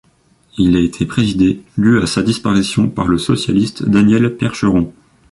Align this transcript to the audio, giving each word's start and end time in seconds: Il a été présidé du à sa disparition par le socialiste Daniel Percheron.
Il 0.57 0.75
a 0.75 0.79
été 0.79 1.05
présidé 1.05 1.61
du 1.77 2.01
à 2.01 2.07
sa 2.07 2.23
disparition 2.23 2.89
par 2.89 3.05
le 3.07 3.19
socialiste 3.19 3.87
Daniel 3.87 4.35
Percheron. 4.35 4.91